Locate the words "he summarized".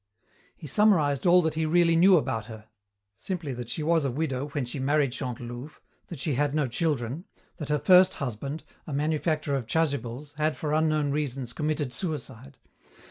0.57-1.27